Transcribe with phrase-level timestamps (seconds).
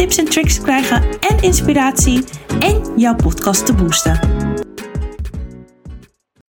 [0.00, 2.24] tips en tricks te krijgen en inspiratie
[2.60, 4.18] en jouw podcast te boosten.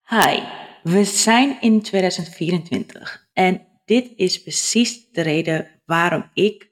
[0.09, 0.43] Hi,
[0.83, 6.71] we zijn in 2024 en dit is precies de reden waarom ik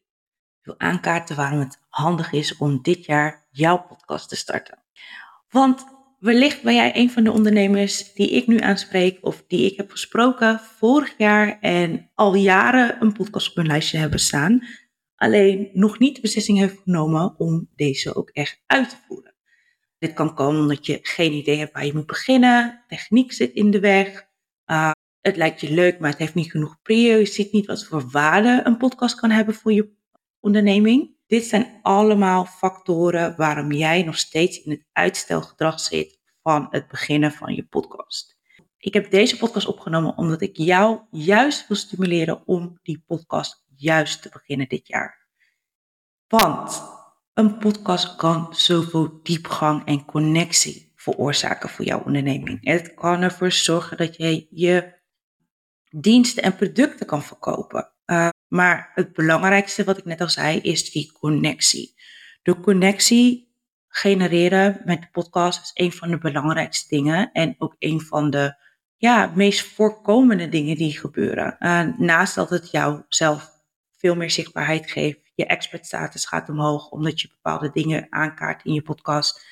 [0.62, 4.78] wil aankaarten waarom het handig is om dit jaar jouw podcast te starten.
[5.48, 5.84] Want
[6.18, 9.90] wellicht ben jij een van de ondernemers die ik nu aanspreek of die ik heb
[9.90, 14.62] gesproken vorig jaar en al jaren een podcast op hun lijstje hebben staan,
[15.22, 19.34] alleen nog niet de beslissing heeft genomen om deze ook echt uit te voeren.
[19.98, 23.70] Dit kan komen omdat je geen idee hebt waar je moet beginnen, techniek zit in
[23.70, 24.26] de weg,
[24.66, 27.84] uh, het lijkt je leuk, maar het heeft niet genoeg prio, je ziet niet wat
[27.84, 29.92] voor waarde een podcast kan hebben voor je
[30.40, 31.16] onderneming.
[31.26, 37.32] Dit zijn allemaal factoren waarom jij nog steeds in het uitstelgedrag zit van het beginnen
[37.32, 38.36] van je podcast.
[38.78, 44.22] Ik heb deze podcast opgenomen omdat ik jou juist wil stimuleren om die podcast juist
[44.22, 45.26] te beginnen dit jaar.
[46.26, 46.82] Want
[47.34, 52.58] een podcast kan zoveel diepgang en connectie veroorzaken voor jouw onderneming.
[52.60, 55.00] Het kan ervoor zorgen dat je je
[55.90, 57.92] diensten en producten kan verkopen.
[58.06, 61.94] Uh, maar het belangrijkste, wat ik net al zei, is die connectie.
[62.42, 63.54] De connectie
[63.88, 68.56] genereren met de podcast is een van de belangrijkste dingen en ook een van de
[68.96, 71.56] ja, meest voorkomende dingen die gebeuren.
[71.58, 73.50] Uh, naast dat het jou zelf
[74.02, 78.82] veel meer zichtbaarheid geeft, je expertstatus gaat omhoog omdat je bepaalde dingen aankaart in je
[78.82, 79.46] podcast.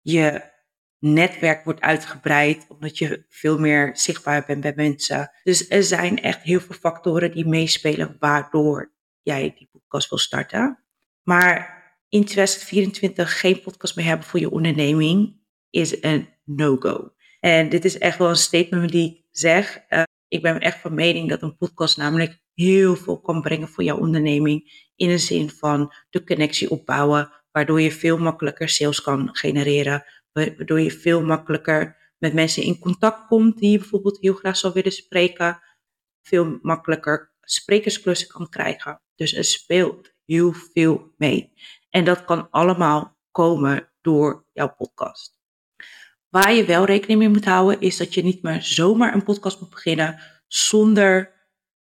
[0.00, 0.52] Je
[0.98, 5.30] netwerk wordt uitgebreid, omdat je veel meer zichtbaar bent bij mensen.
[5.42, 8.92] Dus er zijn echt heel veel factoren die meespelen waardoor
[9.22, 10.84] jij die podcast wil starten.
[11.22, 15.40] Maar in 2024 geen podcast meer hebben voor je onderneming
[15.70, 17.12] is een no-go.
[17.40, 19.80] En dit is echt wel een statement die ik zeg.
[19.88, 23.84] Uh, ik ben echt van mening dat een podcast namelijk heel veel kan brengen voor
[23.84, 24.88] jouw onderneming.
[24.96, 30.04] In de zin van de connectie opbouwen, waardoor je veel makkelijker sales kan genereren
[30.34, 34.72] waardoor je veel makkelijker met mensen in contact komt die je bijvoorbeeld heel graag zou
[34.72, 35.60] willen spreken.
[36.22, 39.00] Veel makkelijker sprekersklussen kan krijgen.
[39.14, 41.52] Dus er speelt heel veel mee.
[41.90, 45.38] En dat kan allemaal komen door jouw podcast.
[46.28, 49.60] Waar je wel rekening mee moet houden, is dat je niet meer zomaar een podcast
[49.60, 51.33] moet beginnen zonder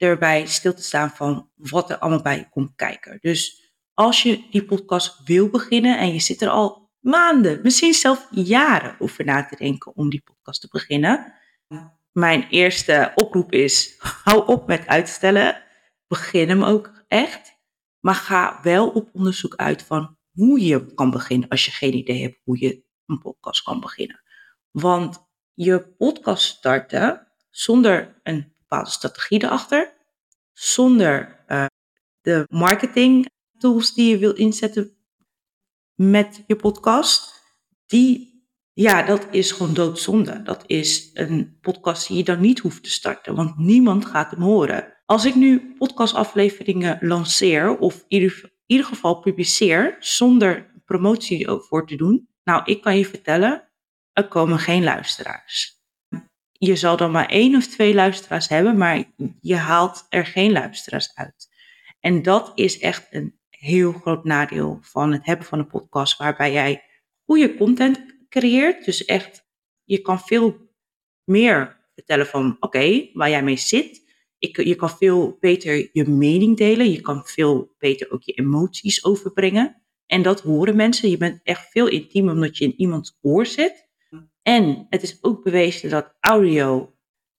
[0.04, 3.18] erbij stil te staan van wat er allemaal bij komt kijken.
[3.22, 8.28] Dus als je die podcast wil beginnen en je zit er al maanden, misschien zelfs
[8.32, 11.34] jaren over na te denken om die podcast te beginnen.
[12.12, 15.62] Mijn eerste oproep is: hou op met uitstellen.
[16.08, 17.52] Begin hem ook echt.
[18.00, 22.22] Maar ga wel op onderzoek uit van hoe je kan beginnen als je geen idee
[22.22, 24.24] hebt hoe je een podcast kan beginnen.
[24.72, 29.94] Want je podcast starten zonder een bepaalde strategie erachter,
[30.54, 31.66] zonder uh,
[32.22, 34.98] de marketing tools die je wil inzetten
[35.96, 37.42] met je podcast,
[37.86, 40.42] die, ja, dat is gewoon doodzonde.
[40.44, 44.42] Dat is een podcast die je dan niet hoeft te starten, want niemand gaat hem
[44.42, 44.94] horen.
[45.06, 51.96] Als ik nu podcastafleveringen lanceer, of in ieder, ieder geval publiceer, zonder promotie voor te
[51.96, 53.70] doen, nou, ik kan je vertellen,
[54.14, 55.83] er komen geen luisteraars.
[56.66, 59.04] Je zal dan maar één of twee luisteraars hebben, maar
[59.42, 61.50] je haalt er geen luisteraars uit.
[62.00, 66.52] En dat is echt een heel groot nadeel van het hebben van een podcast, waarbij
[66.52, 66.84] jij
[67.26, 68.86] goede content creëert.
[68.86, 69.48] Dus echt,
[69.84, 70.70] je kan veel
[71.24, 74.02] meer vertellen van, oké, waar jij mee zit.
[74.38, 76.92] Ik, je kan veel beter je mening delen.
[76.92, 79.84] Je kan veel beter ook je emoties overbrengen.
[80.06, 81.10] En dat horen mensen.
[81.10, 83.92] Je bent echt veel intiemer omdat je in iemands oor zit.
[84.44, 86.96] En het is ook bewezen dat audio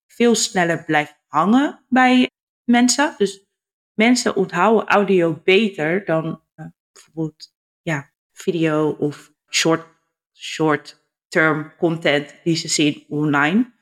[0.07, 2.31] veel sneller blijft hangen bij
[2.65, 3.15] mensen.
[3.19, 3.47] Dus
[3.93, 9.87] mensen onthouden audio beter dan uh, bijvoorbeeld ja, video of short,
[10.33, 13.73] short term content die ze zien online.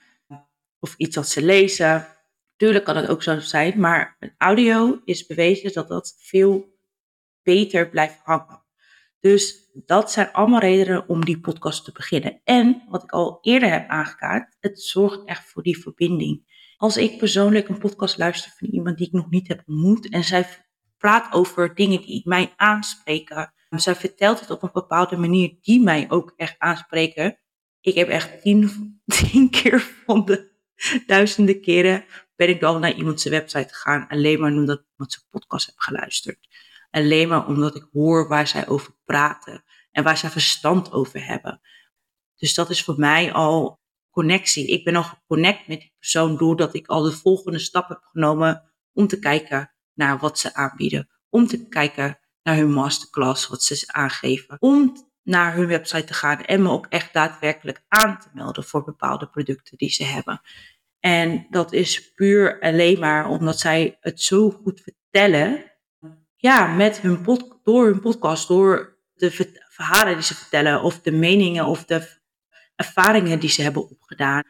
[0.78, 2.06] Of iets dat ze lezen.
[2.56, 6.78] Tuurlijk kan het ook zo zijn, maar audio is bewezen dat dat veel
[7.42, 8.62] beter blijft hangen.
[9.20, 12.40] Dus dat zijn allemaal redenen om die podcast te beginnen.
[12.44, 16.50] En wat ik al eerder heb aangekaart, het zorgt echt voor die verbinding.
[16.76, 20.24] Als ik persoonlijk een podcast luister van iemand die ik nog niet heb ontmoet en
[20.24, 20.46] zij
[20.98, 26.06] praat over dingen die mij aanspreken, Zij vertelt het op een bepaalde manier die mij
[26.10, 27.38] ook echt aanspreken.
[27.80, 28.70] Ik heb echt tien,
[29.14, 30.50] tien keer van de
[31.06, 32.04] duizenden keren
[32.36, 34.08] ben ik al naar iemands website gegaan.
[34.08, 36.48] Alleen maar omdat ik iemand zijn podcast heb geluisterd.
[36.92, 39.64] Alleen maar omdat ik hoor waar zij over praten.
[39.90, 41.60] En waar zij verstand over hebben.
[42.36, 43.80] Dus dat is voor mij al
[44.10, 44.66] connectie.
[44.66, 48.72] Ik ben al geconnect met die persoon doordat ik al de volgende stap heb genomen
[48.92, 51.08] om te kijken naar wat ze aanbieden.
[51.28, 54.56] Om te kijken naar hun masterclass, wat ze aangeven.
[54.58, 58.84] Om naar hun website te gaan en me ook echt daadwerkelijk aan te melden voor
[58.84, 60.40] bepaalde producten die ze hebben.
[61.00, 65.71] En dat is puur alleen maar omdat zij het zo goed vertellen.
[66.42, 69.30] Ja, met hun pod, door hun podcast, door de
[69.68, 72.08] verhalen die ze vertellen, of de meningen of de
[72.76, 74.42] ervaringen die ze hebben opgedaan,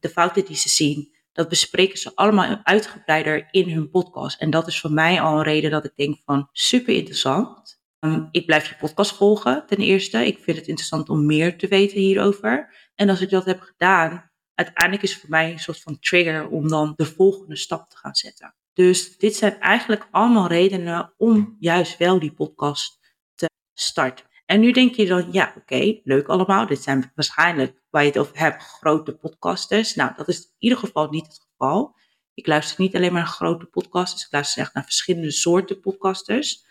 [0.00, 1.14] de fouten die ze zien.
[1.32, 4.40] Dat bespreken ze allemaal uitgebreider in hun podcast.
[4.40, 7.80] En dat is voor mij al een reden dat ik denk van super interessant.
[8.00, 10.26] Um, ik blijf je podcast volgen ten eerste.
[10.26, 12.74] Ik vind het interessant om meer te weten hierover.
[12.94, 16.48] En als ik dat heb gedaan, uiteindelijk is het voor mij een soort van trigger
[16.48, 18.54] om dan de volgende stap te gaan zetten.
[18.74, 24.26] Dus dit zijn eigenlijk allemaal redenen om juist wel die podcast te starten.
[24.46, 26.66] En nu denk je dan, ja, oké, leuk allemaal.
[26.66, 29.94] Dit zijn waarschijnlijk, waar je het over hebt, grote podcasters.
[29.94, 31.96] Nou, dat is in ieder geval niet het geval.
[32.34, 34.24] Ik luister niet alleen maar naar grote podcasters.
[34.24, 36.66] Ik luister echt naar verschillende soorten podcasters.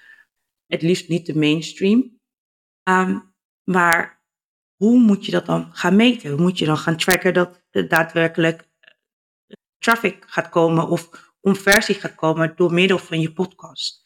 [0.68, 2.20] Het liefst niet de mainstream.
[2.84, 3.20] Ehm,
[3.64, 4.24] maar
[4.76, 6.32] hoe moet je dat dan gaan meten?
[6.32, 8.94] Hoe moet je dan gaan tracken dat er daadwerkelijk eh,
[9.78, 14.06] traffic gaat komen of conversie gaat komen door middel van je podcast?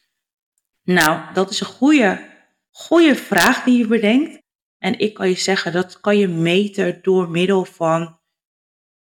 [0.82, 2.36] Nou, dat is een goede
[2.78, 4.42] goede vraag die je bedenkt.
[4.78, 8.20] En ik kan je zeggen, dat kan je meten door middel van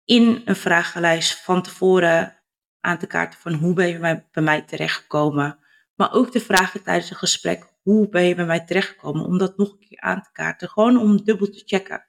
[0.04, 2.42] in een vragenlijst van tevoren
[2.80, 3.98] aan te kaarten van hoe ben je
[4.32, 5.58] bij, mij terechtgekomen.
[5.94, 9.24] Maar ook de vragen tijdens een gesprek, hoe ben je bij mij terechtgekomen?
[9.24, 12.04] Om dat nog een keer aan te kaarten, gewoon om dubbel te checken.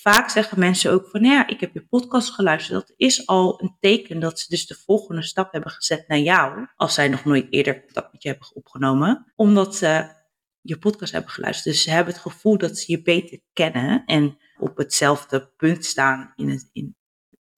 [0.00, 2.86] Vaak zeggen mensen ook van, nou ja, ik heb je podcast geluisterd.
[2.86, 6.66] Dat is al een teken dat ze dus de volgende stap hebben gezet naar jou.
[6.76, 9.32] Als zij nog nooit eerder contact met je hebben opgenomen.
[9.36, 10.14] Omdat ze
[10.60, 11.74] je podcast hebben geluisterd.
[11.74, 16.32] Dus ze hebben het gevoel dat ze je beter kennen en op hetzelfde punt staan
[16.34, 16.96] in het, in,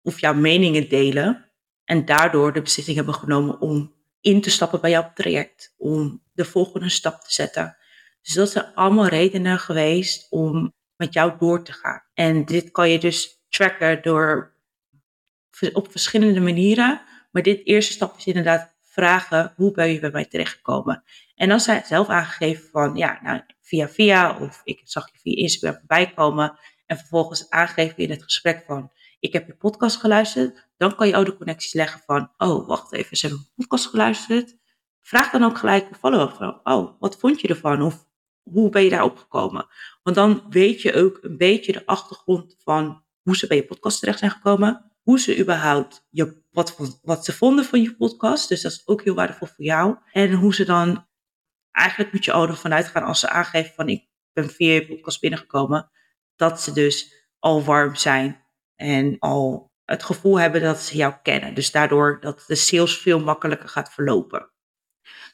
[0.03, 1.51] of jouw meningen delen.
[1.85, 6.45] En daardoor de beslissing hebben genomen om in te stappen bij jouw traject, om de
[6.45, 7.77] volgende stap te zetten.
[8.23, 12.03] Dus dat zijn allemaal redenen geweest om met jou door te gaan.
[12.15, 14.57] En dit kan je dus tracken door
[15.73, 17.01] op verschillende manieren.
[17.31, 21.05] Maar dit eerste stap is inderdaad vragen, hoe ben je bij mij terechtgekomen?
[21.35, 25.37] En dan zij zelf aangegeven van, ja, nou, via via, of ik zag je via
[25.37, 26.59] Instagram voorbij komen.
[26.87, 28.91] En vervolgens aangegeven in het gesprek van,
[29.21, 30.69] ik heb je podcast geluisterd.
[30.77, 34.57] Dan kan je ook de connecties leggen van, oh, wacht even, ze hebben podcast geluisterd.
[35.01, 37.83] Vraag dan ook gelijk een follow-up van, oh, wat vond je ervan?
[37.83, 38.07] Of
[38.53, 39.67] hoe ben je daarop gekomen?
[40.03, 44.01] Want dan weet je ook een beetje de achtergrond van hoe ze bij je podcast
[44.01, 44.93] terecht zijn gekomen.
[45.03, 48.49] Hoe ze überhaupt je, wat, wat ze vonden van je podcast.
[48.49, 49.97] Dus dat is ook heel waardevol voor jou.
[50.13, 51.07] En hoe ze dan
[51.71, 55.21] eigenlijk moet je al ervan uitgaan als ze aangeven van ik ben via je podcast
[55.21, 55.91] binnengekomen,
[56.37, 58.45] dat ze dus al warm zijn
[58.75, 61.55] en al het gevoel hebben dat ze jou kennen.
[61.55, 64.51] Dus daardoor dat de sales veel makkelijker gaat verlopen.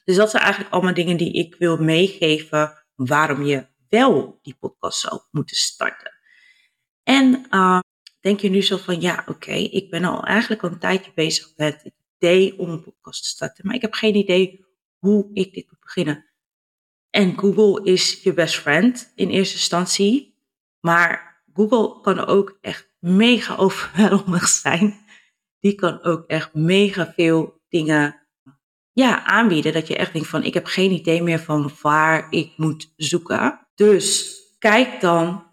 [0.04, 5.00] Dus dat zijn eigenlijk allemaal dingen die ik wil meegeven waarom je wel die podcast
[5.00, 6.12] zou moeten starten.
[7.02, 7.80] En uh,
[8.20, 11.52] denk je nu zo van, ja, oké, ik ben al eigenlijk al een tijdje bezig
[11.56, 14.64] met het idee om een podcast te starten, maar ik heb geen idee
[14.98, 16.24] hoe ik dit moet beginnen.
[17.14, 20.34] En Google is je best friend in eerste instantie.
[20.80, 25.04] Maar Google kan ook echt mega overweldigend zijn.
[25.60, 28.23] Die kan ook echt mega veel dingen
[28.94, 29.72] ja, aanbieden.
[29.72, 33.66] Dat je echt denkt van ik heb geen idee meer van waar ik moet zoeken.
[33.74, 35.46] Dus kijk dan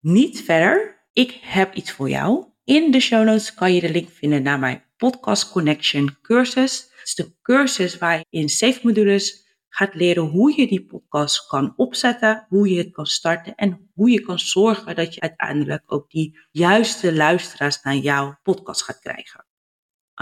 [0.00, 1.06] niet verder.
[1.12, 2.46] Ik heb iets voor jou.
[2.64, 6.80] In de show notes kan je de link vinden naar mijn Podcast Connection cursus.
[6.90, 11.46] Het is de cursus waar je in zeven modules gaat leren hoe je die podcast
[11.46, 15.82] kan opzetten, hoe je het kan starten en hoe je kan zorgen dat je uiteindelijk
[15.86, 19.46] ook die juiste luisteraars naar jouw podcast gaat krijgen.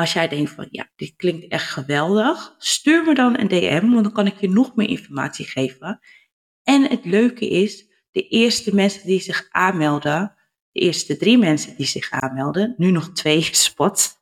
[0.00, 4.04] Als jij denkt van ja, dit klinkt echt geweldig, stuur me dan een DM, want
[4.04, 6.00] dan kan ik je nog meer informatie geven.
[6.62, 10.34] En het leuke is, de eerste mensen die zich aanmelden,
[10.70, 14.14] de eerste drie mensen die zich aanmelden, nu nog twee spots,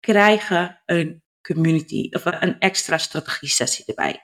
[0.00, 4.20] krijgen een community of een extra strategie sessie erbij.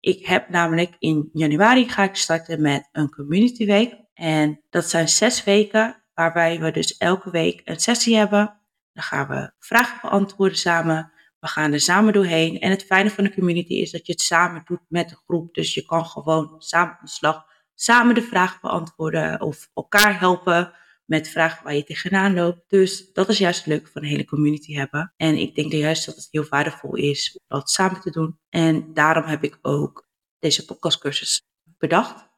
[0.00, 3.94] Ik heb namelijk in januari ga ik starten met een community week.
[4.14, 8.57] En dat zijn zes weken waarbij we dus elke week een sessie hebben.
[8.98, 11.12] Dan gaan we vragen beantwoorden samen.
[11.40, 12.60] We gaan er samen doorheen.
[12.60, 15.54] En het fijne van de community is dat je het samen doet met de groep.
[15.54, 20.72] Dus je kan gewoon samen aan de slag, samen de vragen beantwoorden of elkaar helpen
[21.04, 22.60] met vragen waar je tegenaan loopt.
[22.68, 25.12] Dus dat is juist het leuke van een hele community hebben.
[25.16, 28.38] En ik denk juist dat het heel waardevol is om dat samen te doen.
[28.48, 31.42] En daarom heb ik ook deze podcastcursus
[31.78, 32.28] bedacht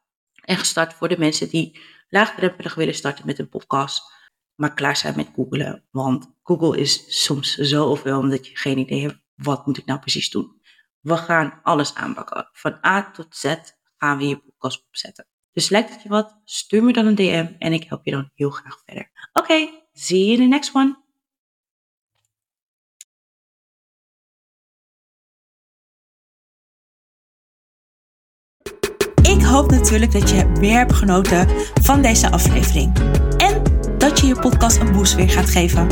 [0.41, 4.19] en gestart voor de mensen die laagdrempelig willen starten met een podcast,
[4.61, 5.85] maar klaar zijn met googlen.
[5.91, 10.01] Want Google is soms zo overweldigend dat je geen idee hebt, wat moet ik nou
[10.01, 10.61] precies doen.
[11.01, 12.49] We gaan alles aanpakken.
[12.53, 13.55] Van A tot Z
[13.97, 15.27] gaan we je podcast opzetten.
[15.53, 16.41] Dus lijkt het je wat?
[16.45, 19.11] Stuur me dan een DM en ik help je dan heel graag verder.
[19.33, 20.99] Oké, okay, see you in the next one.
[29.23, 31.49] Ik hoop natuurlijk dat je weer hebt genoten
[31.83, 32.93] van deze aflevering.
[34.31, 35.87] Je podcast een boost weer gaat geven.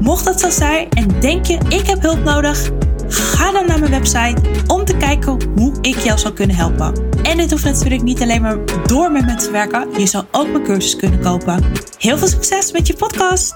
[0.00, 2.70] Mocht dat zo zijn en denk je ik heb hulp nodig,
[3.08, 6.92] ga dan naar mijn website om te kijken hoe ik jou zou kunnen helpen.
[7.22, 10.48] En dit hoeft natuurlijk niet alleen maar door met me te werken, je zou ook
[10.48, 11.64] mijn cursus kunnen kopen.
[11.98, 13.54] Heel veel succes met je podcast!